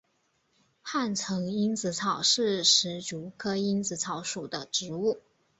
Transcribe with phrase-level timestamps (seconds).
[0.81, 5.19] 汉城蝇子草是石竹科蝇子草属的植物。